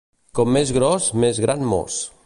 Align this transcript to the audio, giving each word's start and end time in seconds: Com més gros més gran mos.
Com 0.39 0.49
més 0.55 0.71
gros 0.79 1.11
més 1.25 1.43
gran 1.47 1.71
mos. 1.75 2.05